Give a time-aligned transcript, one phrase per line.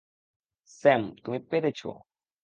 [0.69, 1.81] Sam, তুমি পেরেছ!